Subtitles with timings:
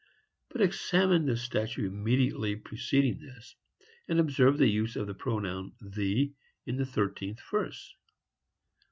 [0.49, 3.55] But, examine the statute immediately preceding this,
[4.07, 6.33] and observe the use of the pronoun thee
[6.65, 7.93] in the thirteenth verse.